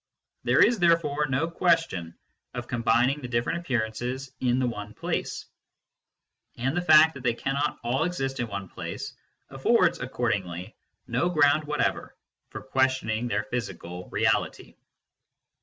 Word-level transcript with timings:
There 0.43 0.65
is 0.65 0.79
therefore 0.79 1.27
no 1.27 1.47
question 1.47 2.17
of 2.55 2.67
combining 2.67 3.21
the 3.21 3.27
different 3.27 3.59
appearances 3.59 4.31
in 4.39 4.57
the 4.57 4.65
one 4.65 4.95
place; 4.95 5.45
and 6.57 6.75
the 6.75 6.81
fact 6.81 7.13
that 7.13 7.21
they 7.21 7.35
cannot 7.35 7.77
all 7.83 8.03
exist 8.03 8.39
in 8.39 8.47
one 8.47 8.67
place 8.67 9.13
affords 9.51 9.99
accordingly 9.99 10.75
no 11.05 11.29
ground 11.29 11.65
whatever 11.65 12.15
for 12.49 12.63
questioning 12.63 13.27
their 13.27 13.43
physical 13.43 14.09
reality. 14.09 14.73